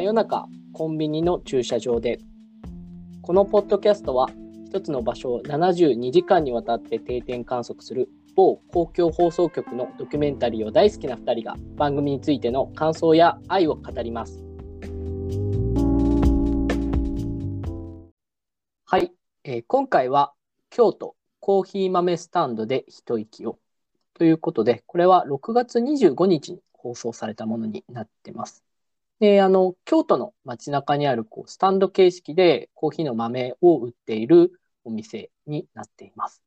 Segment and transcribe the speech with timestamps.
[0.00, 2.20] 真夜中コンビニの駐車場で。
[3.20, 4.30] このポッドキャストは
[4.64, 14.42] 一つの場所を72時間にわたって定点観測する某公共放送局のドキュメンタリーを大好きな2人が番組についての感想や愛を語ります。
[18.86, 19.12] はい、
[19.44, 20.32] えー、今回は
[20.70, 23.58] 京都コーヒー豆スタンドで一息を。
[24.14, 28.64] ということでこれは6月25日に放送されたものになってます。
[29.20, 36.42] で、あの、京都の街中にあるこうスタンド形式でコーヒーの豆を売っているお店になっています。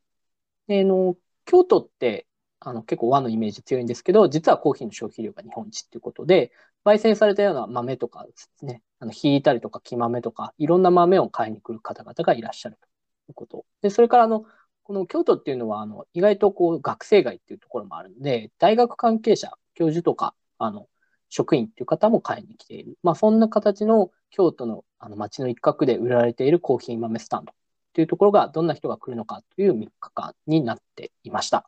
[0.68, 2.28] で、あの、京都って、
[2.60, 6.52] あの、結構和のイメージ強いんですけど、実はコーヒーの消費量が日本一っていうことで、
[6.86, 13.66] 焙煎されたような豆とかですね、あの、ひいたりとか木豆とか、いろんな豆を買いに来る方々がいらっしゃるということ。
[13.82, 14.46] で、それからあの、
[14.84, 20.88] この京都っていうのは、あの、意外とこう、学生街っていうところもあるので、大学関係者、教授とか、あの、
[21.34, 22.96] 職員っていう方も買いに来ている。
[23.02, 27.56] まあ、そんな形の京都のあの街の一角で売られているコーヒー豆スタンドっ
[27.94, 31.68] ていうところがどんな人が来るのかという3日間になっていました。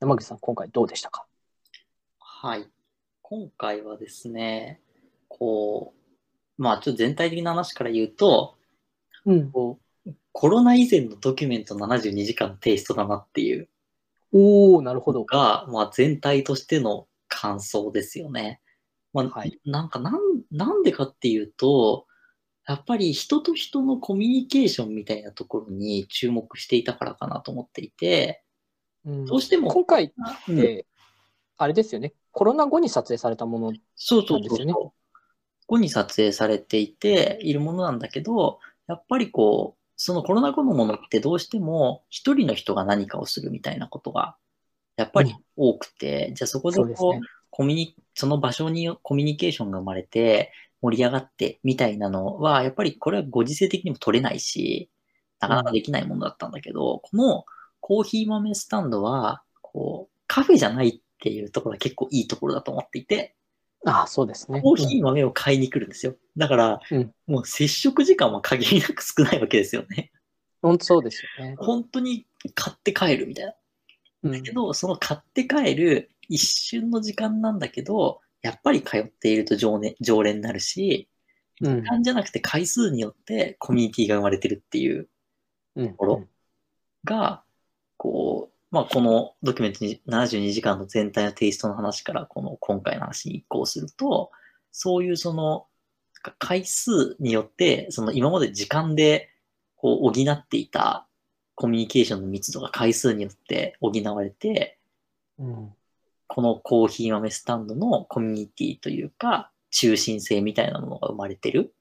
[0.00, 1.26] 山口さん、今回どうでしたか？
[2.18, 2.66] はい。
[3.20, 4.80] 今回はですね、
[5.28, 5.92] こ
[6.58, 8.56] う、まあちょっと全体的な話から言うと、
[9.26, 13.68] うん、こうコロナ以前のドキュメント72時間のテイストだなっていう。
[14.32, 15.24] おおなるほど。
[15.24, 18.60] が、まあ全体としての感想ですよね。
[19.12, 22.06] まあ、はい、なんかなん、なんでかっていうと、
[22.66, 28.44] やっぱり人と人のコミュニケーションみたいなところに注目していたからかなと思っていて、
[29.04, 29.70] うん、どうしても。
[29.70, 30.10] 今回っ
[30.46, 30.86] て、
[31.56, 34.26] あれですよね、コロナ後に撮影されたものなんですよね。
[34.28, 34.92] そうそうそう。
[35.66, 44.36] 後に撮影されていて、いるものなんだけど、やっぱりこう、そのコロナ後のものってどうしても一人の人が何かをするみたいなことが
[44.96, 47.20] やっぱり多くて、うん、じゃあそこでこう、
[47.52, 54.90] コミュニ、その場所にコミュニケーションが生まれて、盛り上がってみたいなのは、やっぱりこれはご時世的にも取れないし、
[55.38, 57.44] なかなかできないものだったんだけど、この
[57.80, 63.36] コーヒー豆スタンドは、こう、カフェじゃないっていうところが結構いいところだと思っていて、
[63.84, 64.62] ああ、そうですね。
[64.62, 66.14] コーヒー豆を買いに来るんですよ。
[66.36, 70.12] だから、うん、もう接触時間は限りなく少ないわけですよね。
[70.62, 71.56] 本当そうですよね。
[71.58, 73.46] 本当に買って帰るみたい
[74.22, 74.30] な。
[74.30, 81.08] だけど、うん、その買って帰る一瞬の時間なんだけど、やっぱり通っていると常,、ね、常連になるし、
[81.60, 85.08] 時間じゃなくて回数によってコミュニティが生まれてるっていう
[85.76, 86.24] ところ
[87.04, 87.42] が、
[87.98, 94.30] こう、まあ、このドキュメントに72時間の全体のテイストの話から、この今回の話に移行すると、
[94.70, 95.66] そういうその、
[96.38, 99.28] 回数によって、その今まで時間で
[99.76, 101.06] こう補っていた
[101.54, 104.78] コミュニケーションの密度が回数によって補われて、
[105.38, 105.74] うん、
[106.34, 111.74] このコーヒー豆スタンドのコミュニティというか、中心性みたいなものが生まれてる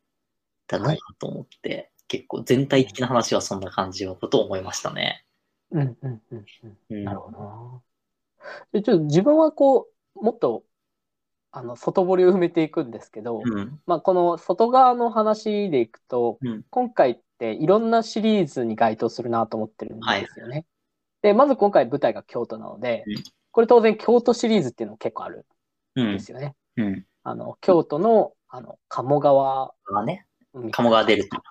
[0.68, 5.24] だなと思って、はい、結構全体的な話はそんな感じのことを思いましたね。
[5.72, 6.46] うんうんうん
[6.90, 7.04] うん。
[7.06, 7.82] なるほど
[8.74, 10.66] でちょっと自分はこう、もっと
[11.54, 20.54] あの外堀を埋めていくんですけど、うん、まあ、この外側の話でいくと、うん、今回っていろんなシリーズに該当するなと思ってるんですよね。
[20.54, 20.66] はい、
[21.22, 25.46] でまず今回舞台が京都なので、うん、これ当然京都シリーズっていうのも結構ある
[26.00, 26.56] んですよね。
[26.78, 27.06] うん。
[27.24, 29.74] あの、京都の、あの、鴨川。
[30.06, 30.26] ね。
[30.72, 31.44] 鴨川デルタ。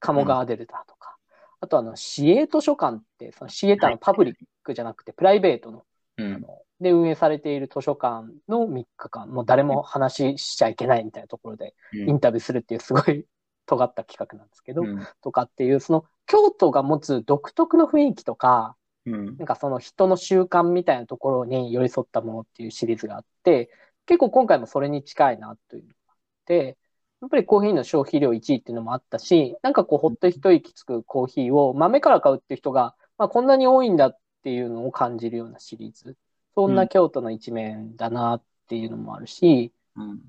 [0.00, 1.16] 鴨川デルタとか。
[1.60, 5.84] あとあの、市営図書館って、その市営ってのパブリックじゃなくて、プライベートの、
[6.18, 13.24] うん、あので運営されている図書館の3日間、もう誰も話しちゃいけないみたいなところでインタビューするっていうすごい
[13.66, 18.76] 尖った企画なんですけど、うん、とかっていう、その京都が持つ独特の雰囲気とか、
[19.06, 23.70] うん、なんかその人の習慣みたいなところに寄り添ったものっていうシリーズがあって、
[24.06, 26.78] 結構今回もそれに近いなというのがあって、
[27.20, 36.16] やっぱりコーヒーの消費量1位っていうのもあったし、なんかこうほっと一息つくコーヒーを豆から買うっていう人が、まあ、こんなに多いんだっていうのを感じるようなシリーズ。
[36.54, 40.20] そんな京都の一面だなっていうのもあるし、うん、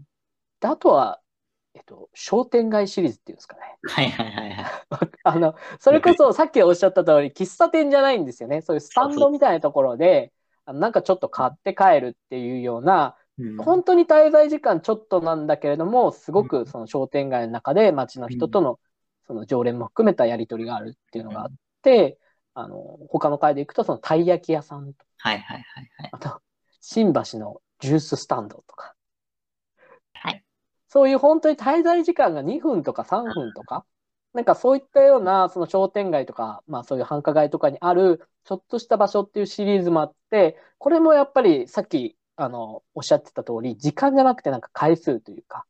[0.61, 1.19] あとは
[1.75, 3.61] えっと、商店街シリーズっていうんですかね。
[3.81, 4.65] はいはいはいはい。
[5.23, 8.61] あの、それこそさっきおっしゃった通り、喫茶店じゃないんですよね。
[8.61, 10.33] そういうスタンドみたいなところで、
[10.65, 18.79] あのなんかちょっと買って帰るっていうような、うん、本当に滞在時間ちょっとなんだけれども、すごくその商店街の中で街の人との、
[19.25, 22.17] その常連も含めたやり取りがあるっていうのがあって、
[22.55, 22.77] うん、あの、
[23.09, 25.05] 他の会で行くと、そのたい焼き屋さんと。
[25.19, 26.09] はいはいはいはい。
[26.11, 26.41] あと、
[26.81, 28.93] 新橋のジューススタンドとか。
[30.93, 33.83] そういう本当に滞在時間が2分とか3分とか、
[34.33, 45.65] なんかそういったようなその商店街とか、まあそういう繁華街とかにあるちょっとした場所っていうシリーズもあって、これもやっぱりさっきあのおっしゃってた通り、時間じゃなくてなんか回数というか、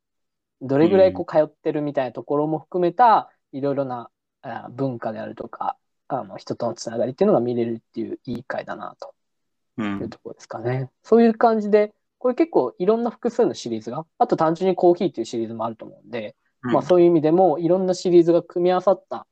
[0.61, 4.09] どれぐらいこう通ってるみたいなところも含めた、いろいろな
[4.41, 5.77] あ文化であるとか、
[6.07, 9.13] あの人とのつながりっていうのが見れるっていういい回だなと
[9.77, 9.83] う。
[9.83, 10.89] いうんところですかね。
[11.03, 19.27] そういう感じで、これ結構いろんな複数のシリーズが、あと単純にコーヒーっていうシリーズもあると思うんで、まあそういう意味でもいろんなシリーズが組み合わさった、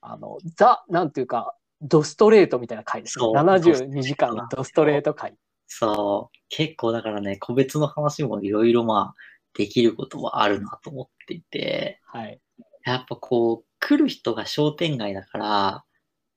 [0.00, 3.24] あの、ザ、なんていうか、ドストレートみたいな回ですね。
[3.24, 5.34] そう72時間のドストレート回。
[5.66, 6.38] そう。
[6.48, 9.20] 結構だからね、個別の話もいろいろまあ、
[9.52, 12.40] できることはあるなと思っていて、はい。
[12.84, 15.84] やっぱこう、来る人が商店街だから、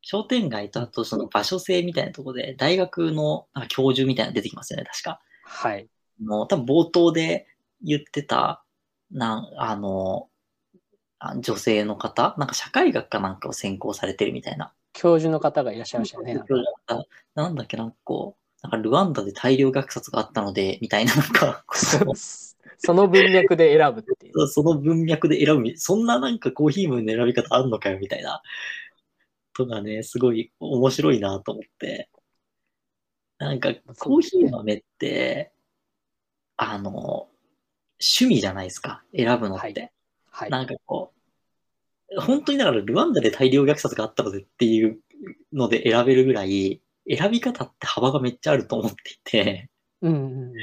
[0.01, 5.21] 商店街とあとその場所性みたいなところで、大学の教授みたいなの出てきますよね、確か。
[5.43, 5.87] はい。
[6.23, 7.47] もう多分冒頭で
[7.81, 8.63] 言ってた、
[9.11, 10.38] なん、あの、あ
[11.37, 12.35] 女性の方？
[12.37, 14.73] なんか社会学かなんかを専攻されてるみたいな。
[14.93, 16.41] 教授の方がいらっしゃいましたよね。
[17.35, 21.63] なんだっけ、なんかこう、なんかルワンダで大量虐殺があったので、みたいな、なんか、
[22.81, 24.47] その文脈で選ぶっていう。
[24.47, 28.41] その文脈で選ぶみ、そんななんかコーヒー豆の選び方あんのかよ、みたいな。
[29.53, 32.09] とかね、すごい面白いなと思って。
[33.37, 35.51] なんか、コーヒー豆って、
[36.57, 37.29] あの、
[38.01, 39.61] 趣味じゃないですか、選ぶのって。
[39.61, 39.91] はい
[40.31, 40.49] はい。
[40.49, 41.13] なんかこ
[42.11, 44.99] う、本当にだからルワンダで大量虐殺があったのでっていう
[45.53, 49.69] ので選べるぐらい、選び方って幅がめっちゃあると思っていて、
[50.01, 50.53] うん。
[50.53, 50.57] だ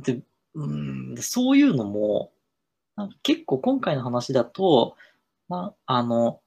[0.00, 0.20] って、
[0.54, 2.32] うん、そういうのも、
[2.96, 4.96] なんか結構今回の話だと、
[5.48, 6.40] なあの、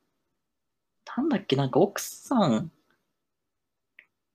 [1.18, 2.72] なんだっけ、なんか奥さん、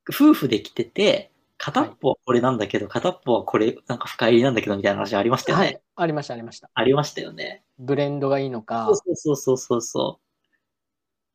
[0.09, 1.31] 夫婦で来てて、
[1.65, 5.65] 片っぽはこれなんだけど、片っぽはこれ、なんか深入りなんだけどみたいな話ありましたよね。
[5.65, 5.81] はい。
[5.97, 6.69] ありました、ありました。
[6.75, 7.65] ありましたよね。
[7.79, 10.21] ブレンドがいいのかそう、そうそうそうそうそ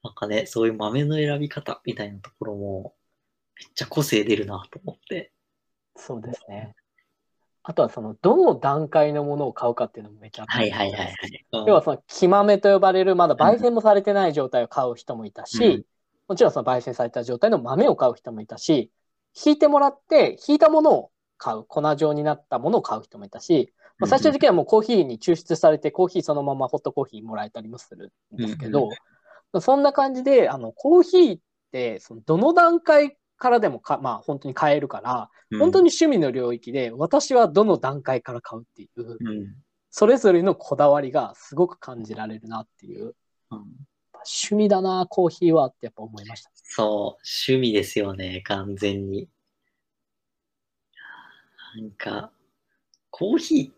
[0.03, 0.07] う。
[0.07, 2.93] なんかね、そういう豆の選び方みたいなところも、
[3.59, 5.33] めっちゃ個性出るなと思って。
[5.95, 6.75] そうですね。
[7.63, 11.45] あとはその、どの段階のものを買うかっていうのもめちゃはいはいはいはい。
[11.53, 15.83] うん要はその、木豆と呼ばれる、まだ焙煎もされてない状態を買う人もいたし、うん
[16.27, 18.91] もちろんその焙煎された状態の豆を買う人もいたし、
[19.45, 28.89] 引いてもらって、引いたものを買う、粉状になったものを買う人もいたし、まあ、最終的にはもうコーヒーに抽出されて、コーヒーそのままホットコーヒーもらえたりもするんですけど、
[29.61, 31.41] そんな感じで、あの、コーヒーっ
[31.71, 35.59] て、そのどの段階からでもか、まあ本当に買えるから、うん。
[35.59, 39.55] 本当に趣味の領域で、私はどの段階から買うっていう、うん。
[39.89, 43.15] それぞれのこだわりがすごく感じられるなっていう、
[44.19, 46.51] うん趣味だな、コーヒーはってやっぱ思いました。
[46.53, 46.87] そう、
[47.47, 49.29] 趣味ですよね、完全に。
[51.75, 52.31] なんか、
[53.09, 53.71] コーヒー、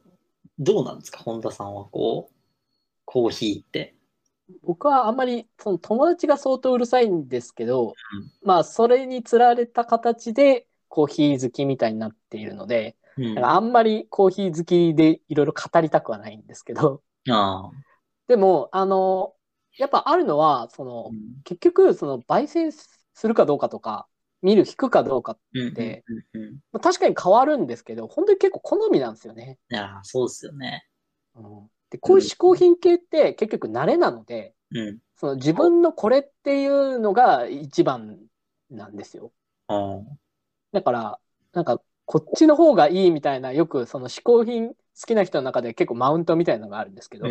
[0.60, 2.36] どうなんですか、本田さんはこう、
[3.06, 3.96] コーヒーって。
[4.64, 7.94] 僕はあんまり、その友達が相当うるさいんですけど、うん
[8.44, 17.02] まあそれにつられた形でコーヒー好きみたいになっているので、うん、あんまりコーヒー好きでいろいろ語りたくはないんですけど、
[18.28, 19.34] でも、あの、
[19.78, 24.08] やっぱあるのは、そのう、ん結局、その焙煎するかどうかとか、
[24.42, 29.60] 見る、引くかどうか、うんでうんうんうんまあ確かに変わるんですけど、本当に結構好みなんですよね。
[29.70, 30.86] いや、そうですよね。
[31.36, 35.00] うんで、こういう嗜好品系って結局慣れなので、うん。
[35.18, 38.18] その自分のこれっていうのが一番
[38.70, 39.34] なんですよ。
[40.72, 41.20] だから、
[41.54, 47.28] なんか、こっちの方がいいみたいな、よくその嗜好品好きな人の中で結構マウントみたいなのがあるんですけど、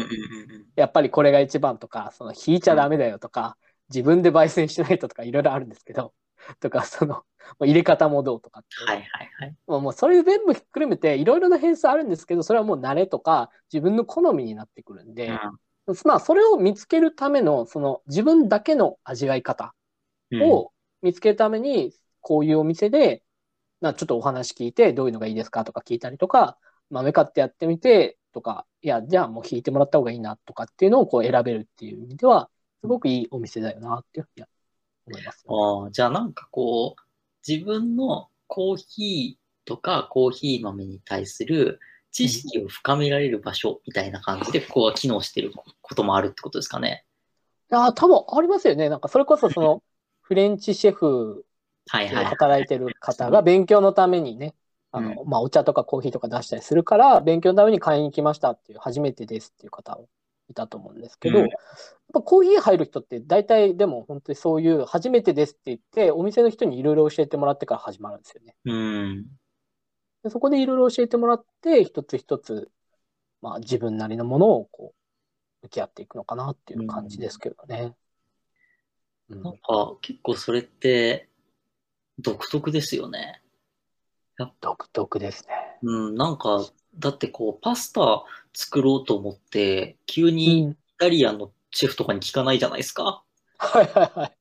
[0.76, 3.56] やっぱりこれが一番とか、その引いちゃダメだよとか、
[3.88, 6.14] 自分で焙煎しないととかいろいろあるんですけど、
[6.60, 7.22] とか、その、
[7.60, 8.68] 入れ方もどうとかって。
[8.86, 9.56] はいはいはい。
[9.66, 15.28] もうもうそれ全部ひっくるめていろいろな変数あるんですけど、それはもう慣れとか自分の好みになってくるんで、
[16.04, 19.74] まあそれを見つけるための、その自分だけの味わい方
[20.30, 23.22] うんを見つけるために、こういうお店で、
[23.80, 26.58] なちょっとお話聞いて、どういうのがいいですかとか聞いたりとか、
[26.90, 34.48] 豆買ってやってみてとか、いや、じゃあもう引いてもらった方がいいなとかっていうのをこう選べるっていう意味では、すごくいいお店だよなっていうふうには
[35.06, 37.02] 思います、ああ、じゃあなんかこう、
[37.46, 41.80] 自分のコーヒーとかコーヒー豆に対する
[42.10, 47.04] 知識を深められる場所みたいな感じで、ここは機能してることもあるってことですかね。
[47.70, 48.88] ああ、多分ありますよね。
[48.88, 49.82] なんかそれこそその、
[50.22, 51.44] フレンチシェフ
[51.92, 52.08] で。
[52.08, 54.54] 働いてる方が勉強のためにね、
[54.92, 59.98] あの、まあ、お茶とかコーヒーとか出したりするから、勉強のために買いに来ましたっていう、初めてですっていう方
[60.48, 61.48] いたと思うんですけど、うん
[62.12, 68.56] やっぱコーヒー入る人って大体でも本当にそういう初めてですって言って、お店の人にいろいろ教えてもらってから始まるんですよね。
[68.64, 69.26] うん。
[70.24, 72.68] でそこでいろいろ教えてもらって、一つ一つ、
[73.40, 77.94] まあ自分なりのものをこう、向き合っていくのかなっていう感じですけどね。
[79.28, 81.28] うんなんか結構それって
[82.18, 83.40] 独特ですよね。
[84.60, 85.54] 独特ですね。
[85.82, 86.64] うん、なんか
[86.98, 90.76] だってこう、パスタ作ろうと思って、急うにイん。
[90.98, 93.22] タリアンのシェフとかに聞かないじゃないですか。
[93.58, 94.36] はいはいはい。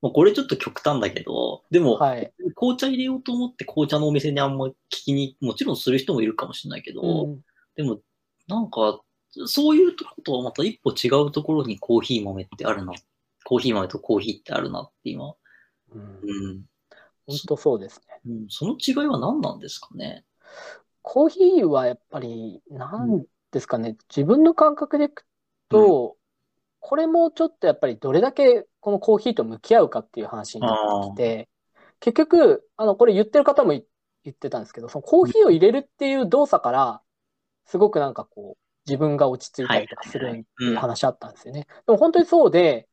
[0.00, 2.32] もうこれちょっと極端だけど、でも、はい。
[2.56, 7.44] 紅茶入れようと思って紅茶のお店にあんま聞きに、もちろんする人もいるかもしれないけど、うん。
[7.76, 8.00] でも、
[8.48, 9.00] なんか、
[9.46, 12.92] そういうとことはまた一歩違うところにコーヒー豆ってあるな。
[13.44, 15.34] コーヒー豆とコーヒーってあるなって今。
[15.92, 16.64] うんうん。
[17.26, 18.11] 本当そうですね。
[18.26, 20.24] うん、その違いは何なんですかね？
[21.02, 25.26] コーヒーはやっぱり、なんですかね、自分の感覚でいく
[25.68, 26.16] と、
[26.78, 31.48] これもちょっとやっぱりどれだけこのコーヒーと向き合うかっていう話になってきて、
[31.98, 33.84] 結局、あの、これ言ってる方もい
[34.24, 37.02] 言ってたんですけど、そのコーヒーを入れるっていう動作から、
[37.66, 41.66] すごくなんかこう、自分が落ち着いたりとかするっていう話あったんですよね。
[41.86, 42.88] でも本当にそうで、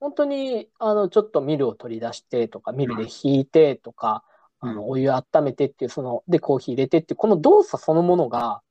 [0.00, 4.33] 本当に、あの、ちょっとミルを取り出してとか、ミルで引いてとか、うん
[4.64, 8.62] あの、お湯温めてっていう、その、で、コーヒー入れてっていう、この動作そのものが、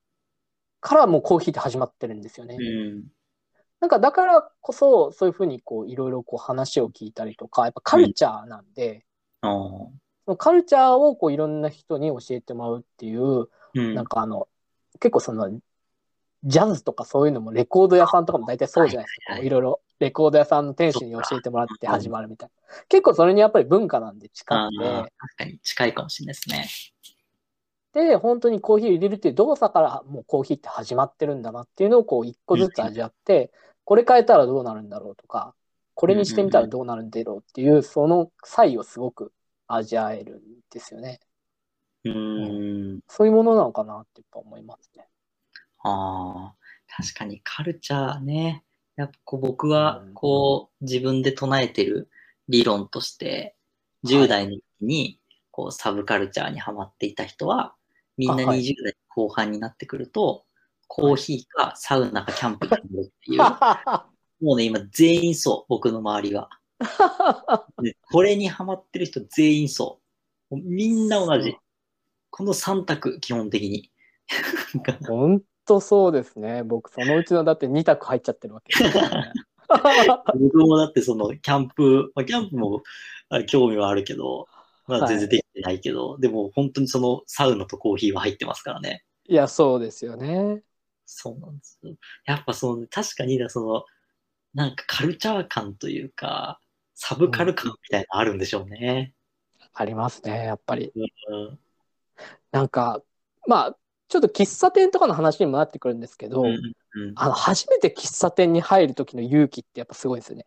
[0.81, 2.57] からもうコーヒーって始まってるんですよね。
[2.59, 3.03] うん。
[3.79, 9.05] なんか、だからこそ、そういうふうに、こう、いろいろこう話を聞いたりとか、やっぱカルチャーなんで、
[9.41, 9.51] ああ。
[10.25, 13.93] そのカルチャーをこう、いろんな人に教えてもらうっていう、うん。
[13.93, 14.47] なんかあの、
[14.99, 15.49] 結構その、
[16.43, 19.33] ジャズとかそういうのもレコード屋さんとかも大体そうじゃないですか。
[19.33, 22.83] はいろいろレコード屋さんの店主に教えてもらって始まるみたいな。
[22.89, 26.67] 結構それにやっぱり文化なんで近くて、確かに近いかもしれないですね。
[27.93, 33.51] で、本当にコーヒーを入れるっていう動作からもうコーヒーって始まってるんだなっていうのをこう一個ずつ味わって、
[33.85, 35.53] これ変えたらどうなるんだろうとか、
[35.93, 39.31] これにしてみたらどうなるんだろうっていう、その際をすごく
[39.67, 41.19] 味わえるんですよね。
[42.03, 42.99] うーん。
[43.07, 45.07] そういうものなのかなってやっぱ思いますね。
[45.83, 46.55] ああ。
[46.95, 48.63] 確かにカルチャーね。
[48.95, 50.13] やっぱこう僕はうん。
[50.13, 52.09] こう自分で唱えてる
[52.47, 53.55] 理論として、はい
[54.03, 55.19] 10代の時に
[55.49, 57.73] こうサブカルチャーにハマっていた人は、
[58.17, 58.59] みんなあはい。
[58.59, 60.45] 20代後半になってくると、
[60.87, 62.85] コーヒーかサウナかキャンプになるっ
[63.23, 63.39] ていう、
[64.45, 66.49] もうね、今全員そう、僕の周りは。
[67.81, 70.01] で これにハマってる人全員そ
[70.51, 70.57] う。
[70.57, 71.55] みんな同じ。
[72.29, 73.91] この3択、基本的に。
[75.07, 76.63] 本当そうですね。
[76.63, 78.73] 僕、そのうちのだって2択入っちゃってるわけ。
[80.39, 82.83] 僕もだってそのキャンプ、まあ、キャンプも
[83.29, 84.47] あ興味はあるけど、
[84.87, 89.03] まあ、はい全然できてないけど、でも本当にそのサウナとコーヒーは入ってますからね。
[89.25, 90.61] いや、そうですよね。
[91.05, 91.95] そうなんですよ。
[92.25, 93.85] やっぱその、確かにその、
[94.53, 96.59] なんかカルチャー感というか、
[96.95, 99.13] サブカル感みたいなのあるんでしょうね。
[99.73, 100.91] ありますね、やっぱり。
[100.95, 101.59] うん。
[102.51, 103.01] なんか、
[103.47, 103.77] まあ、
[104.13, 110.45] ちょっと喫茶店とかの話にもなってくるんですけど、うんうん、あの、初めて喫茶店に入る時の勇気ってやっぱすごいですよね。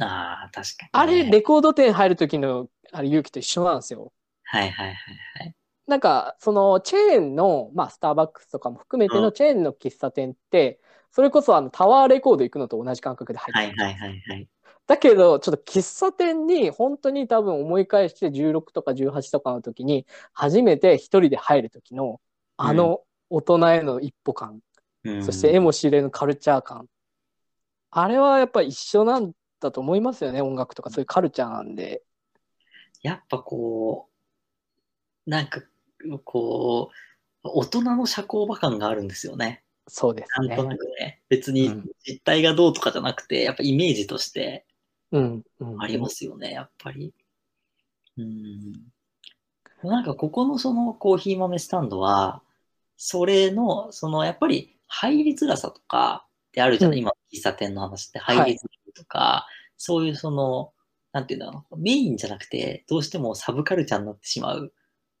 [0.00, 1.30] ああ、確かに、あれ、ね。
[1.30, 4.10] レコード店入る時のあれ勇気と一緒なんですよ。
[4.44, 4.94] はいはいはい
[5.40, 5.54] はい。
[5.86, 10.80] なんか、そのチェーンの、まあ、スターバックスとかも含めてうんのチェーンの喫茶店って、
[11.10, 14.48] それこそあのタワーレコード行くのと同じ感覚で入ってるはいはいはいはい。
[14.86, 22.20] だけど、ちょっと喫茶店に本当に多分思い返して16とか18とかの時に初めて一人で入る時の
[22.58, 23.00] あの
[23.30, 24.60] 大人への一歩感、
[25.04, 26.86] うん、そして絵も知れぬカルチャー感。
[27.90, 32.02] あれはやっぱ一緒なんだと思いますよね、音楽とかそういうカルチャーなんで。
[33.02, 34.08] やっぱこ
[35.26, 35.62] う、なんか、
[36.24, 36.90] こ
[37.44, 39.62] う、大人の社交場感があるんですよね。
[39.86, 40.64] そうですねなんと。
[40.64, 41.22] なくね。
[41.28, 44.66] 別にうん実態がどうとかじゃなくて、やっぱイメージとして
[45.12, 45.82] うん、うん。
[45.82, 47.14] ありますよね、やっぱり。
[48.16, 48.72] うん。
[49.82, 52.42] なんかここのそのコーヒー豆スタンドは、
[52.98, 57.02] それの、そのやっぱり入りづらさとかってあるじゃない、うん。
[57.04, 60.72] 今、喫茶店の話って入りづらいとか、そういうその、
[61.12, 64.72] なんていうんだろう、メインじゃなくて、どうしてもサブカルチャーになってしまう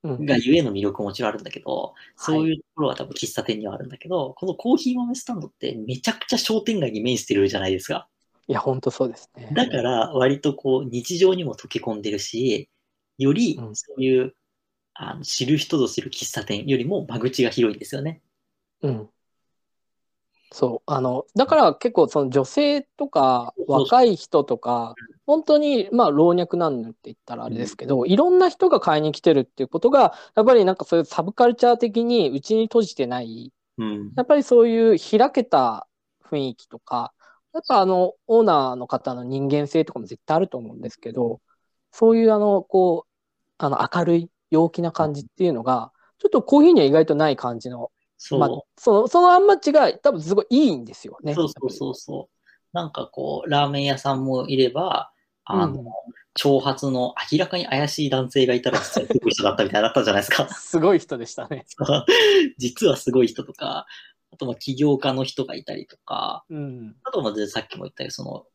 [0.02, 0.26] うん。
[0.26, 8.08] がゆえの魅力ももちろんあるんだけど、そういうところは多分喫茶店にはあるんだけど、このコーヒー豆スタンドってめちゃくちゃ商店街に面してるじゃないですか。
[8.48, 9.50] いや、本当そうですね。
[9.54, 12.68] だから割とこう日常にも溶け込んでるし、
[13.18, 13.76] よりうん。
[13.76, 14.34] そういう、
[15.00, 18.20] あの知る人ぞ知る喫茶店よりも間口が広いんですよね。
[18.82, 19.08] うん。
[20.50, 20.90] そう。
[20.90, 34.12] あの、だから結構その女性とか若い人とか、本当にまあ老若男女って言ったらあれですけど、いろんな人が買いに来てるっていうことが、やっぱりなんかそういうサブカルチャー的にうちに閉じてない、うん。
[34.16, 35.86] やっぱりそういう開けた
[36.24, 37.12] 雰囲気とか、
[37.52, 41.40] やっぱあの、オーナーの方の人間性とかも絶対あると思うんですけど、
[41.92, 43.10] そういうあの、こう、
[43.58, 47.90] あの、明るい、陽気な感じっていうのが、ちょっとコーヒーには意外とない感じの。
[48.32, 51.34] まあ、その、そのあんま違い、多分すごいいいんですよね。
[51.34, 52.36] そうそうそうそう。
[52.72, 55.12] なんかこう、ラーメン屋さんもいれば、
[55.44, 55.86] あの、うん
[56.38, 60.48] 長髪の明らかに怪しい男性がいたらすごい人だったみたいなのあったじゃないですか。
[60.54, 61.66] すごい人でしたね。
[62.58, 63.86] 実はすごい人とか、
[64.30, 66.96] あとまあ起業家の人がいたりとか、うん。
[67.02, 68.46] あとまあさっきも言ったようにその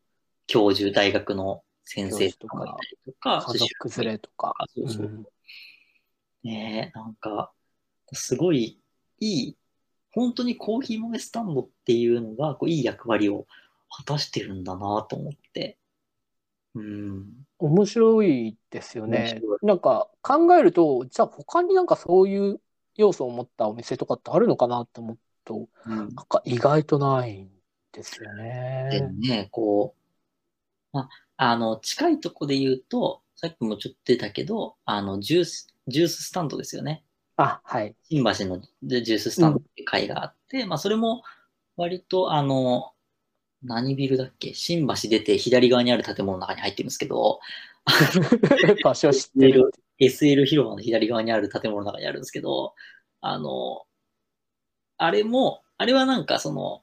[0.46, 2.74] 教授、大学の先生とかもいた
[3.06, 4.54] りとか、家族連れとか。
[4.74, 5.26] そうそううん
[6.44, 7.52] ねえ、なんか、
[8.12, 8.78] すごい
[9.20, 9.56] いい、
[10.12, 13.46] 本当にコーヒー豆スタンドっていうのが、こういい役割を
[13.90, 15.78] 果たしてるんだなと思って。
[16.74, 17.26] うん。
[17.58, 19.40] 面白いですよ面ね。
[19.62, 22.60] なんか考えると、じゃあ他になんかそういう
[22.96, 27.50] 要素を持ったお店とかってあるのかなって思うと、うんなんか意外とないん
[27.92, 29.10] ですよでね。
[29.18, 29.94] ね、こ
[30.92, 37.04] う、まあ、あの、近いとこで言うと、さっきもちょっと出たけど、あの、ジュース、ジューススタンドですよね。
[37.36, 37.94] あ、はい。
[38.08, 41.22] 新橋のジューススタンドっていう会があって、まあ、それも
[41.76, 42.92] 割と、あの、
[43.62, 44.54] 何ビルだっけ？
[44.54, 47.40] 新橋出て左側にある建物の中に入ってるんですけど、
[48.84, 49.70] 場所知ってる。
[50.00, 52.74] SL 広場の左側にある建物の中にあるんですけど、
[53.20, 53.86] あの、
[54.98, 56.82] あれも、あれはなんかその、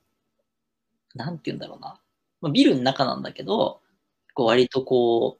[1.14, 2.00] なんて言うんだろうな。
[2.42, 3.82] まあ、ビルの中なんだけど、
[4.34, 5.40] こう割とこ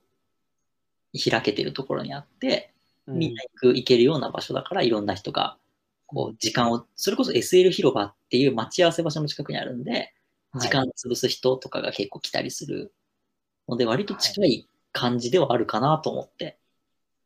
[1.14, 2.71] う、開けてるところにあって、うん
[3.08, 5.58] みんな行く、行けるような場所だから、いろんな人が、
[6.06, 10.14] こう、時間を、それこそ SL 広場っていう待ち合わせ場所の近くにあるんで、
[10.56, 12.94] 時間を潰す人とかが結構来たりする
[13.68, 16.58] ので、割と近い感じではあるかなと思って。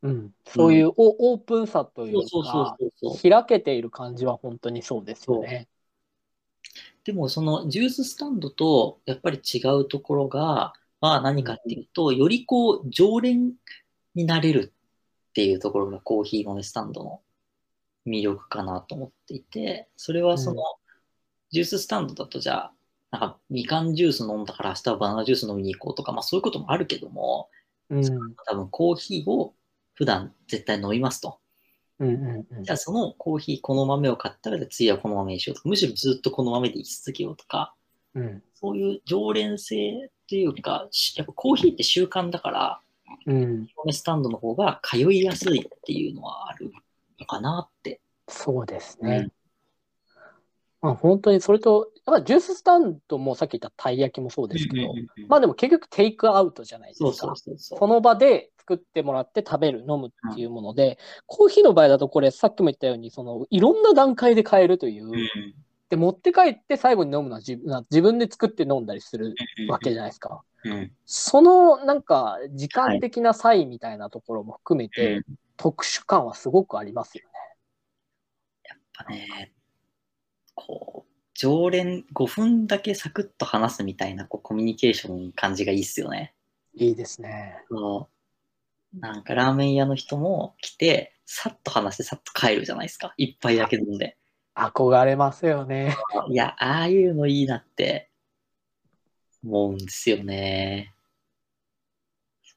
[0.02, 2.88] うん、そういうオオープンさというか。
[3.24, 5.68] 開けている感じは本当にそうですよね。
[7.04, 13.54] でもそのジューススタンドとやっぱり違うところが、まあ何かっていうと、よりこう常連
[14.14, 14.74] になれる
[15.36, 17.20] っていうところがコーヒー豆スタンドの
[18.08, 20.66] 魅力かなと思っていて、それはその、うん。
[21.52, 22.72] ジューススタンドだとじゃあ、
[23.12, 27.50] なんかみかんジュース飲んだから明日はバナナジュース飲みに行こうとか、まあそういうこともあるけども、
[27.90, 28.04] うん、
[28.46, 29.54] 多分コーヒーを
[29.94, 31.40] 普段絶対飲みますと。
[32.00, 32.64] うん、うん、うん。
[32.64, 35.64] じゃあそのコーヒー、この豆を買ったら、次はこの豆にしようと。
[35.64, 37.76] か、むしろずっとこの豆で生き続けようとか、
[38.14, 42.80] うん、そういう常連性っていうか、しやっぱコーヒーって習慣だから、
[43.26, 46.72] うん、豆スタンドの方が通いやすいっていうのはある
[47.20, 48.02] のかなって。
[48.28, 49.32] そうですねうん。
[50.82, 54.94] まあ、本当にそれと、やっぱジューススタンドもさっき言ったたい焼きもそうですけど、
[55.28, 57.06] まあでも結局テイクアウトじゃないですか。
[57.06, 57.80] そうそうそうそう。
[57.80, 65.16] その場で作ってもらって食べる、飲むっていうもので、コーヒーの場合だとこれさっきも言ったように、そのいろんな段階で買えるという、うん
[65.90, 69.36] で、持って帰って最後に飲むのは自分自分で作って飲んだりする
[69.70, 70.44] わけじゃないですか。
[70.66, 75.26] うんそのなんか時間的な差異みたいなところも含めて、うん
[75.58, 77.30] 特殊感はすごくありますよね。
[78.66, 79.54] やっぱね、
[80.54, 86.34] こう、常連5分だけサクッと話すみたいなこうコミュニケーション感じがいいっすよね。
[86.74, 87.64] いいですね。
[87.70, 88.10] そ
[88.94, 93.14] うなんかラーメン屋の人も来て、さっと話してさっと帰るじゃないですか。
[93.18, 94.18] 一杯だけ飲んで。
[94.56, 95.96] 憧れますよね。
[96.30, 98.10] いや、ああいうのいいなって
[99.46, 100.94] 思うんですよね。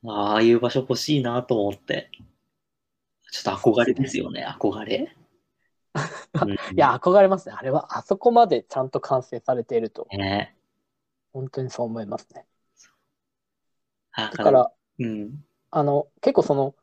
[0.07, 2.11] ああいう場所欲しいなと思って。
[3.31, 5.15] ちょっと憧れですよね、憧れ。
[6.43, 7.55] うんいや、憧れますね。
[7.59, 10.55] あれはあそこまでちゃんと完成されていると、ね
[11.33, 12.47] 本当にそう思いますね。
[14.17, 15.45] だだから、うん。
[15.71, 16.75] あの、結構その、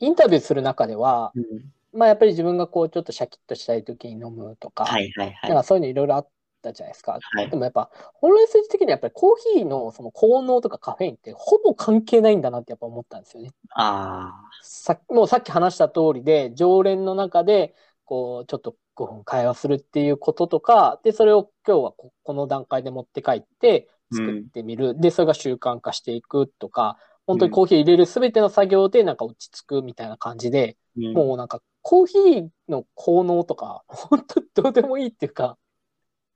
[0.00, 1.44] インタビューする中では、うん。
[1.92, 5.50] まあやっぱり自分がこうちょっとシャキッとしたい時に飲むとか、はいはいはい。
[5.50, 6.28] なんかそういうのいろいろあっ
[6.66, 7.18] たじゃないですか。
[7.20, 13.50] はいでもやっぱ本来数字的にはやっぱりコーヒーのその効能とかカフェインってほぼ関係ないんだなってやっぱ思ったんですよね。
[13.74, 17.74] あさもうさっき話した通りで常連の中で
[18.04, 31.00] こうちょっと5分会話するっていうこととかでそれを今日はここの段階で持って帰って作ってみる、でそれが習慣化していくとか本当にコーヒー入れる全ての作業でなんか落ち着くみたいな感じで、あ。
[31.00, 35.56] うんもうなんかコーヒーの効能とか本当どうでもいいっていうか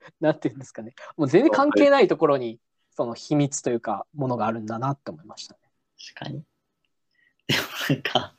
[0.21, 2.59] なんていうんですかねもう全然関係ないところに
[2.91, 5.61] その秘密というかものがあるんだなって思いましたね。
[6.15, 6.45] 確かに。
[7.47, 8.35] でもなんか、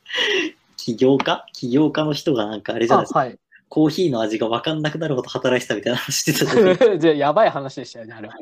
[0.78, 1.46] 起業家？
[1.54, 3.40] 起業家の人がなんかあれじゃないですか、あはい。
[3.70, 8.36] コーヒーの味が分かんなくなるほど働いてたみたいな話してたじゃないですかじゃあやばい話でしたよねあれは。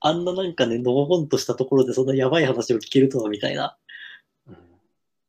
[0.00, 3.76] あんなななんかね、のほほんとしたところでそんなやばい話を聞けるとはみたいな
[4.46, 4.56] うん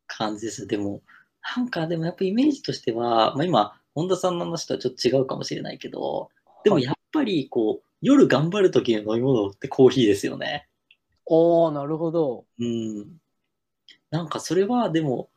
[0.08, 0.68] 感じです。
[0.68, 1.02] でも、
[1.56, 6.30] なんかでもやっぱイメージとしては、まあ今、本田さんの話とはちょっと違うかもしれないけど、
[6.64, 10.68] でもはいやっぱりこう、夜頑張る時の飲み物ってコーヒーですよね。
[11.26, 12.46] おーなるほど。
[12.60, 13.18] うん。
[14.12, 15.30] なんかそれはでも、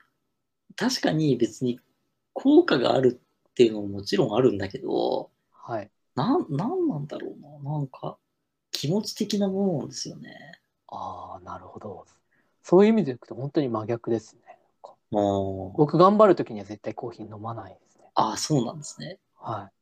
[0.76, 1.80] 確かに別に
[2.34, 5.90] 効果があるっていうのももちろんあるんだけど、はい。
[6.14, 7.72] なん、なんなんだろうな。
[7.72, 8.18] なんか、
[8.70, 10.60] 気持ち的なものなんですよね。
[10.88, 12.06] ああなるほど。
[12.62, 14.58] そういう意味でいくと本当に真逆ですね。
[15.10, 17.97] 僕頑張るときには絶対コーヒー飲まないですね。
[18.18, 19.20] ああ、そうなんですね。
[19.36, 19.72] はい。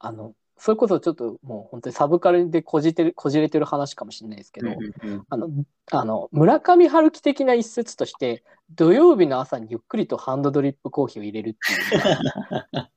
[0.00, 5.48] あの、それこそちょっともう本当にサブカルでこじてる、こじれてる話かもしれないですけど、うんうんうんあの、
[5.90, 12.00] あの、村上春樹的な一節として、土曜日の朝にゆっくりとハンドドリップコーヒーを入れるっていう。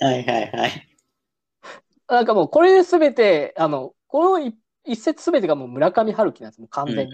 [0.00, 0.88] はいはいはい。
[2.06, 7.12] なんかもうこれで全て、あの、この一一節全てがもう村上春樹なんです、もう完全に。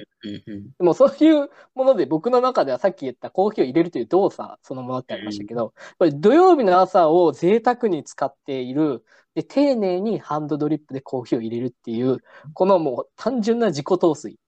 [0.78, 9.04] でもそういうもので僕の中ではさっき言ったコーヒーを入れるという動作そのものってありましたけど、これ土曜日の朝を贅沢に使っている、
[9.34, 12.18] で、丁寧にハンドドリップでコーヒーを入れるっていう、
[12.54, 14.38] このもう単純な自己陶酔。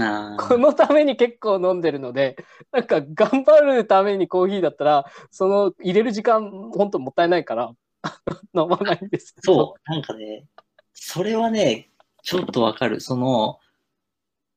[0.00, 2.36] あこのために結構飲んでるので、
[2.72, 7.74] なんか頑張るためにコーヒーだったら、その入れる時間本当もったいないから
[8.54, 9.54] 飲まないんですけど。
[9.54, 10.46] そう、なんかね、
[10.94, 11.90] それはね、
[12.22, 13.00] ちょっとわかる。
[13.00, 13.58] その、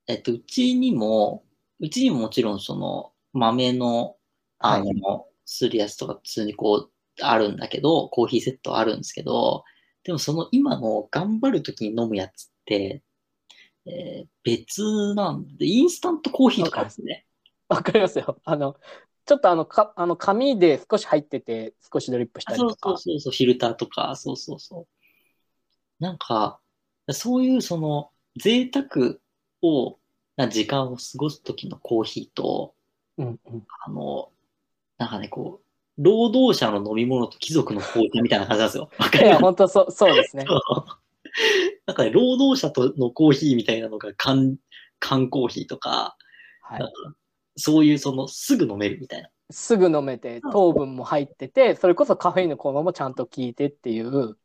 [0.07, 1.43] えっと、うちにも、
[1.79, 4.17] うちにももちろんその豆の、
[4.59, 9.63] あの、はするやつとか普通にこう、あるんだけど、コーヒーセットあるんですけど、
[10.03, 13.03] でもその今の頑張るときに飲むやつって、
[13.85, 17.25] えー別なんで、インスタントコーヒーとかですね。
[17.67, 18.39] わかりますよ。
[18.43, 18.75] あの、
[19.25, 22.75] ちょっとあの、かあの紙で少し入ってて、少しドリップしたりとか。
[22.89, 24.87] そうそうそう、フィルターとか、そうそうそう。
[25.99, 26.59] なんか、
[27.11, 29.15] そういうその贅沢
[29.61, 29.97] を、
[30.35, 32.73] な時間を過ごす時のコーヒーと、
[33.17, 33.67] うんうん。
[33.85, 34.31] あの、
[34.97, 38.89] なんかね、こう、労働者の飲み物と貴族の紅茶みたいな感じなんですよ。
[38.99, 40.45] わかいや、本当そう、そうですね。
[41.85, 44.57] なんかね、労働者とのコーヒーみたいなのが缶、
[44.99, 46.17] 缶コーヒーとか、
[46.61, 46.81] はい
[47.57, 49.29] そういうそのすぐ飲めるみたいな。
[49.49, 54.37] すぐ飲めて、糖分も入ってて、それこそカフェインの効能もちゃんと効いてっていう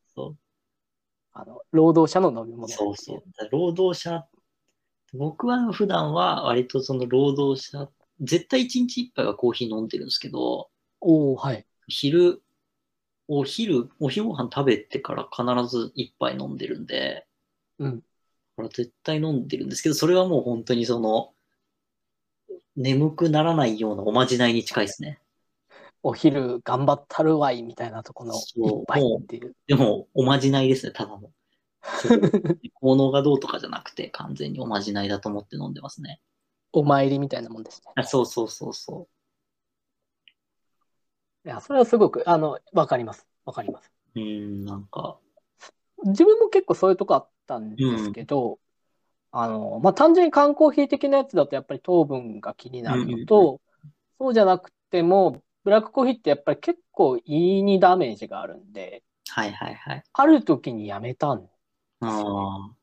[1.32, 2.68] あの、労働者の飲み物。
[2.68, 3.22] そうそう。
[3.50, 4.26] 労働者、
[5.14, 7.88] 僕は普段は割とその労働者、
[8.20, 11.66] 絶対一日一杯はコーヒー飲んでるんですけど、おおはい。
[11.88, 12.42] 昼、
[13.28, 17.26] お昼、お昼ご飯食べてから必ず一杯飲んでるんで、
[17.78, 18.02] うん。
[18.54, 21.34] これは絶対飲んでるんですけど、それはもう本当にその、
[22.74, 25.19] 眠くならないようなおまじないに近いですね。
[26.02, 29.54] お昼頑張ったるわいみたいなとこのそう一杯っていう。
[29.66, 31.30] でも、おまじないですね、ただの。
[32.74, 36.20] 効能がどうとかじゃなくて、完全におまじないだと思って飲んでますね。
[36.72, 37.92] お参りみたいなもんですね。
[37.96, 39.08] あそうそうそうそ
[41.44, 43.26] いや、それはすごく、あの、わかります。
[43.44, 43.90] わかります。
[44.14, 44.20] う。
[44.20, 45.18] ん、なんか、
[46.04, 48.58] 自分も結構そういうとこあったんですけど、
[49.32, 53.60] あの、まあ、単純に缶コーヒー的なやつだとやっぱり糖分が気になるのと、
[54.18, 60.02] そうじゃなくても、ブラックコーヒーってやっぱり結構胃にダメージがあるんで、はいはいはい。
[60.12, 61.48] ある時にやめたん
[62.00, 62.74] ああ。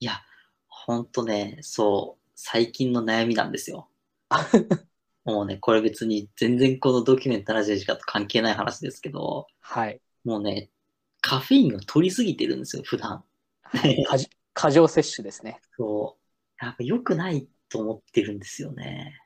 [0.00, 0.22] いや、
[0.66, 3.90] ほんとね、そう、最近の悩みなんですよ。
[5.26, 10.00] もうね、これ別に全然このドキュメントラジオ時間と関係ない話ですけど、はい。
[10.24, 10.70] もうね、
[11.20, 13.22] カフェインを取りすぎてるんですよ、普段。
[13.60, 15.60] はい 過剰過剰摂取ですね。
[15.76, 16.64] そう。
[16.64, 19.20] やっぱ良くないと思ってるんですよね。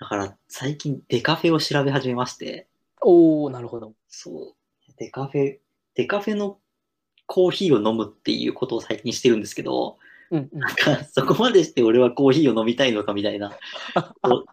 [0.00, 2.68] だから最近デカフェを調べ始めまして、
[3.00, 3.94] おおなるほど。
[4.08, 4.54] そう。
[4.98, 5.58] デカフェ、
[5.94, 6.58] デカフェの
[7.26, 9.98] コーヒーを飲むっていうことを最近してるんですけど、
[10.30, 13.56] うんうんなんかそこまでして俺はコーヒーを飲みたいのかみたいな、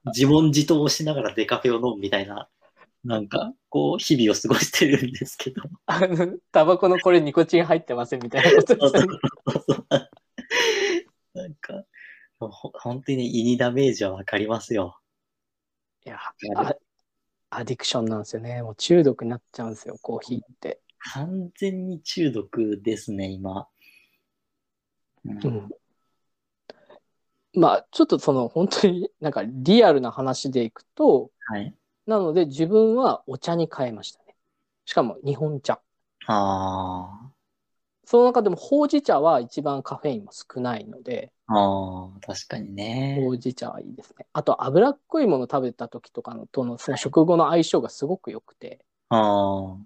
[0.06, 2.48] 自問自答をしながらデカフェを飲むみたいな、
[3.04, 5.64] なんかこう日々を過ごしてるんですけど。
[5.88, 8.76] あの、タバコのこれニコチン入ってませんみたいなこと。
[11.34, 11.84] なんか、
[12.40, 15.00] ほ本当にね胃にダメージはわかりますよ。
[16.06, 16.18] いや、
[16.56, 16.76] あ
[17.50, 18.62] アディクションなんですよね。
[18.62, 20.82] もう中毒になっちゃうんですよ、コーヒーって。
[21.14, 23.68] 完全に中毒ですね、今。
[25.26, 25.70] うんうん。
[27.56, 31.76] まあ、ちょっとその本当になんかリアルな話でいくと、はい。
[32.08, 34.36] なので自分はお茶に変えましたね。
[34.86, 35.80] しかも日本茶。
[36.26, 37.33] あ
[38.06, 43.18] その中でもほうじ茶は一番カフェインも少ないので、あ、ああ、確かにね。
[43.22, 44.26] ほうじ茶はいいですね。
[44.34, 49.78] あと脂っこいもの食べた時とかのとのその食後の相性がすごく良くて、あ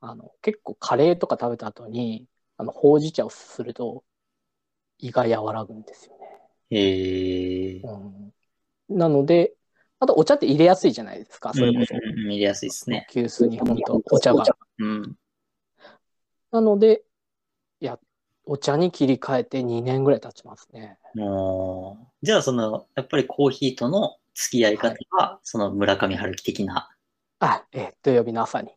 [0.00, 4.04] あの結構カレーとか食べた後にあのほうじ茶をすると
[4.98, 6.26] 胃が和らぐんですよね。
[6.32, 7.80] あ、へえ。
[7.82, 9.54] うん、なので、
[9.98, 11.94] あとお茶って入れやすいじゃないですか、それこそ。
[11.94, 13.06] うんうんうん入れやすいですね。
[13.10, 14.44] 急須日本とお茶が。
[14.78, 15.14] うん。
[16.52, 17.09] なので、い
[17.80, 17.98] や、
[18.44, 20.98] お茶に切り替えて2年ぐらい経ちますね。
[21.14, 26.90] もう、じゃあその、やっぱりコーヒーとの付き合い方は、その村上春樹的な。
[27.40, 28.70] あ、えー土曜日の朝に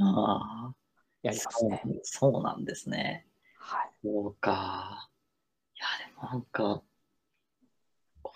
[0.00, 0.74] ああ、
[1.22, 1.82] やりますそうね。
[2.02, 3.26] そうなんですね。
[3.58, 3.90] はい。
[4.02, 5.08] そうか。
[5.74, 6.82] いや、でもなんか、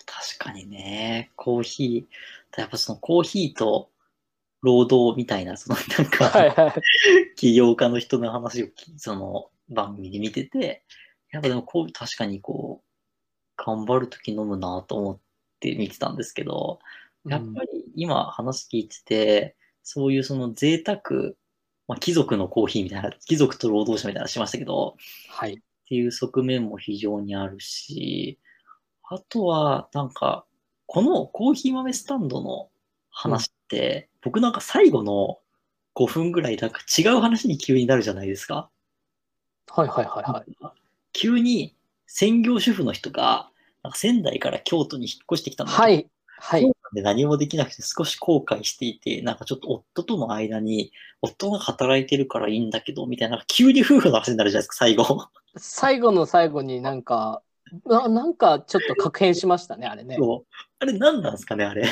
[0.06, 3.90] 確かにね、コーヒー、やっぱそのコーヒーと
[4.62, 6.82] 労働みたいな、そのなんか、はいはい。
[7.36, 10.84] 起業家の人の話をきその番組で見てて、
[11.30, 12.92] やっぱでもこう、確かにこう、
[13.56, 15.20] 頑張るとき飲むなと思っ
[15.60, 16.78] て見てたんですけど、
[17.26, 21.00] やっぱり今話聞いてて、そういうその贅沢、
[21.88, 24.96] まあ、貴族のコーヒーみたいな、貴族と労働者みたいなのしましたけど、
[25.28, 25.54] はい。
[25.54, 25.56] っ
[25.88, 28.38] ていう側面も非常にあるし、
[29.04, 30.46] あとは、なんか、
[30.86, 32.70] このコーヒー豆スタンドの
[33.10, 35.38] 話って、僕なんか最後の
[35.94, 38.70] 5分ぐらいなんか違う話に急になるじゃないですか。
[39.68, 40.54] はいはいはいはい。
[41.12, 41.74] 急に
[42.06, 43.50] 専業主婦の人が、
[43.82, 46.08] なんか仙台から京都に引っ越してきたんだけどはい。
[46.38, 46.72] はい。
[46.94, 55.26] で何もできなくて少し後悔していて、なんかちょっと夫との間に、夫が働いてるからいいんだけど、みたいな、急に夫婦の話になるじゃないですか、最後。
[55.56, 57.42] 最後の最後になんか、
[57.86, 60.16] ななんかちょっと確変しましたね、あれね。
[60.18, 61.88] そうあれ何なんですかね、あれ。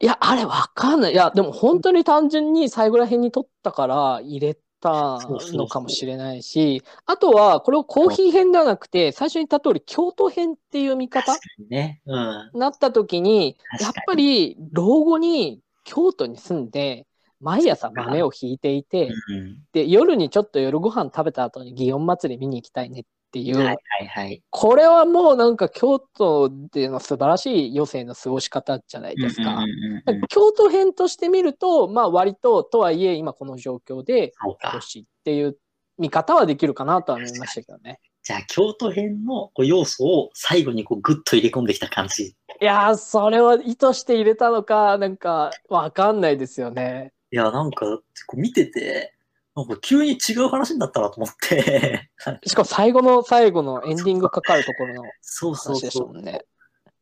[0.00, 1.12] いや、あれわかんない。
[1.12, 12.00] いや、でも本当に単純に最後ら辺に取ったから入れたのかもしれないし、あとはこれをコーヒー編ではなくて、最初に言った通り京都編っていう見方にね。
[12.06, 12.50] うん。
[12.54, 17.06] なった時にやっぱり老後に京都に住んで、
[17.40, 19.58] 毎朝豆をひいていて、うん。
[19.72, 23.04] で、夜にちょっと夜ご飯食べた後に祇園祭り見に行きたいねっ
[23.36, 24.42] ていう、はいはいはい。
[24.48, 29.42] これはもうなんか京都での素晴らしい余生の過ごし方じゃないですか。
[29.42, 34.80] うんうんうんうん京都編として見ると、まあ割と、とはいえ今この状況で、そうかよ。
[34.80, 35.58] しっていう
[35.98, 38.00] 見方はできるかなとは思いましたけどね。
[38.22, 42.24] じゃあ、京都編のこう要素を最後にこうグッと入れ込んできた感じ。
[42.60, 47.12] いやー、それを意図して入れたのか、なんかわかんないですよね。
[47.30, 47.86] いや、なんか、
[48.34, 49.15] 見てて、
[49.56, 52.10] なんか急に違う話になったなと思って。
[52.46, 56.12] しかも最後の最後のエンディングかかるところのそうそう話でしたそう。
[56.12, 56.44] もんね。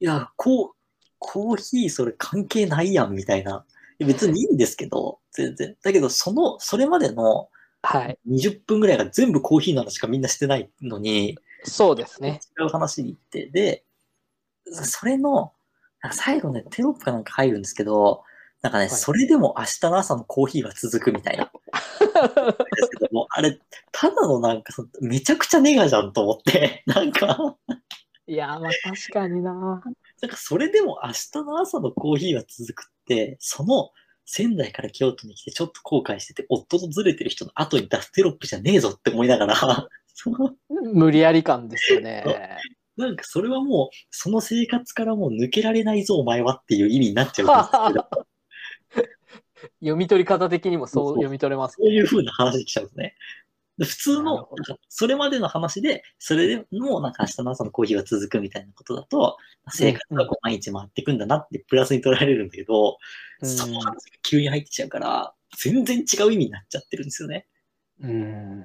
[0.00, 0.70] いや、こう、
[1.18, 3.64] コーヒーそれ関係ないやんみたいな。
[3.98, 5.76] 別にいいんですけど、全然。
[5.82, 7.48] だけど、その、それまでの
[7.84, 8.18] はい。
[8.28, 12.40] 20分ぐらいが全部コーヒーの話しかみんなしてないのに、そうですね。
[12.58, 13.84] 違う話に行って、で、
[14.66, 15.52] それの、
[16.12, 18.24] 最後ね、テロップかなんか入るんですけど、
[18.62, 21.50] なんかね、いそれでも明日の朝のコーヒーは続くみたいな。
[22.14, 23.58] ですけども、あれ、
[23.92, 27.56] ただのなんかめちゃくちゃネガじゃんと思って、 なんか、
[28.26, 29.82] いやー、まあ確かにな。
[30.22, 33.90] なんかそれでも明日の朝のコーヒーは続くって、その
[34.24, 42.24] 仙台から京都に来てちょっと後悔してて、夫とずれてる人の後に出すテロップじゃねえぞって思いながら、そ の無理やり感ですよね。
[42.96, 48.26] なんかそれはもう、その生活からもう抜けられないぞ、お前はっていう意味になっちゃうんですけど、
[49.80, 53.14] 読み取り方的にもそう読み取れますそういう風な話できちゃうんですね。
[53.78, 54.48] で普通の
[54.88, 59.36] それまでの話で、それでもなんか明日の朝のコーヒーは続くみたいなことだと、
[59.68, 62.98] 生活がこう毎日回っていくんだなってプラスに取られるんだけど、
[63.40, 67.46] うんその話が急に入ってきちゃうから、全然違う意味になっちゃってるんですよね。
[68.00, 68.64] うん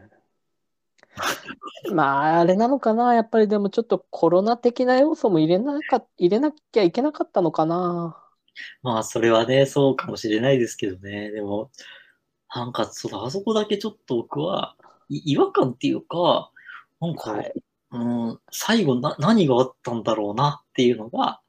[1.91, 3.13] まあ、あれなのかな。
[3.15, 8.23] やっぱりでもちょっとコロナ的な要素も入れなか、入れなきゃいけなかったのかな。
[8.81, 11.31] まあ、それはね、そうかもしれないですけどね。
[11.31, 11.71] でも、
[12.53, 14.75] なんか、そうだ、あそこだけちょっと僕は、
[15.09, 16.51] い違和感っていうか、
[16.99, 17.53] なんか、はい。
[17.91, 17.97] う
[18.33, 21.41] ん、最後な、何があったんだろうなっていうのが、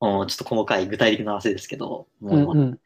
[0.00, 2.80] うん、ちょっと細かい具体的な話ですけど、うんうん。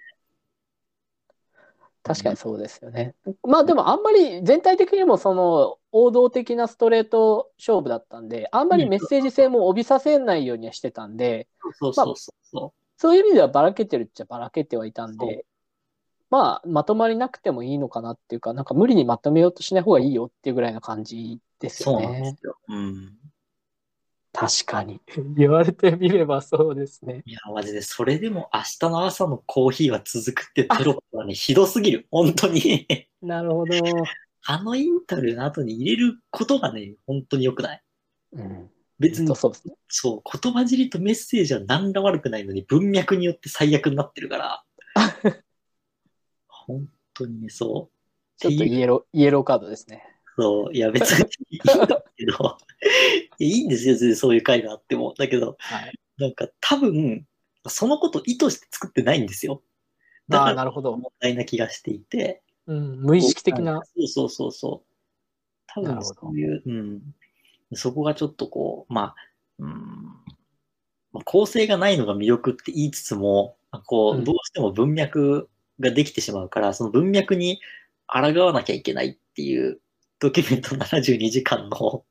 [2.03, 3.15] 確かにそうですよね。
[3.43, 11.49] まあでもあんまり全体的にもその王道的なストレート勝負だったんで、あんまりメッセージ性も帯びさせないようにはしてたんで、
[11.79, 15.45] そうそうそうそそういう意味ではばらけてるっちゃばらけてはいたんで、
[16.31, 21.71] まあまとまりなくてもいいのかなっていうか、なんか無理にまとめようとしない方がいいよっていうぐらいな感じでう。
[21.71, 22.37] すよそうなんでね。
[22.39, 22.57] すよ。
[22.69, 23.13] うん。
[24.33, 25.01] 確かに。
[25.37, 27.23] 言われてみればそうですね。
[27.27, 32.07] いや、マジで、それでも明日の朝のコーヒーは続くってテロップはね、ひどすぎる。
[32.11, 32.87] 本当に。
[33.21, 33.75] なるほど。
[34.45, 37.83] あのインタビューの後に入れることがね、本当に良くない。
[38.33, 38.71] うん。
[39.03, 39.75] 別にと、そうですね。
[39.89, 44.65] そう、言葉尻とメッセージは何ら悪くないのに、文脈によって最悪になってるから。
[46.49, 48.39] 本当にね、そう。
[48.39, 50.05] ちょっとイエロー、イエローカードですね。
[50.37, 52.59] そう、いや別にいいんだけど、
[53.39, 55.15] いやいいんですよ、全然そういう回があっても。
[55.19, 55.99] だけど、はい。
[56.19, 57.27] なんか多分、
[57.69, 59.63] そのこと意図して作ってないんですよ。
[60.29, 60.97] だからなるほど。
[60.97, 62.43] 問題な気がしていて。
[62.67, 63.83] うん、無意識的な。
[63.85, 64.93] そうそうそうそう。
[65.67, 67.15] 多分そういう、うん。
[67.77, 69.15] そこがちょっとこう、まあ、
[69.59, 69.73] うん、
[71.13, 73.57] まあ構成がないのが魅力って言いつつも、
[73.87, 75.49] こう、うんどうしても文脈
[75.81, 77.61] ができてしまうから、その文脈に
[78.07, 79.81] 抗わなきゃいけないっていう
[80.19, 82.05] ドキュメント72時間の、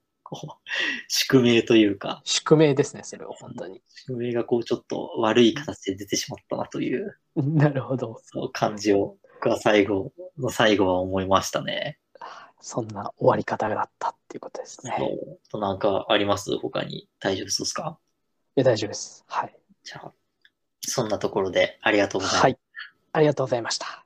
[1.08, 3.82] 宿命というか、宿命ですね、それは本当に。
[3.90, 8.20] 宿命がこうちょっと悪い形で出てしまったなという、なるほど。
[8.24, 12.00] そう感じを、僕は最後の最後は思いましたね。
[12.62, 14.98] そんな終わり方だったっていうことですね。
[15.54, 16.58] なんかあります？
[16.58, 17.98] 他に大丈夫ですか？
[18.56, 19.26] いや大丈夫です。
[19.28, 19.58] はい。
[19.84, 20.12] じゃあ、
[20.82, 22.44] そんなところでありがとうございます。
[22.44, 22.58] はい。
[23.14, 24.06] ありがとうございました。